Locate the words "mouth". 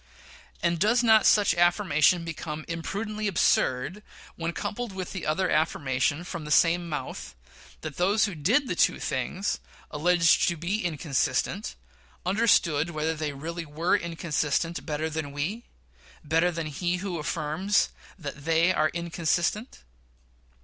6.89-7.35